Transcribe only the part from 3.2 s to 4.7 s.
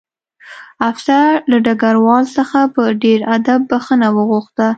ادب بښنه وغوښته